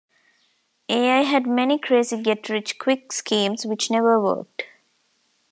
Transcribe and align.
Al 0.89 1.25
had 1.25 1.45
many 1.45 1.77
crazy 1.77 2.19
get-rich-quick 2.23 3.11
schemes, 3.11 3.67
which 3.67 3.91
never 3.91 4.19
worked. 4.19 4.63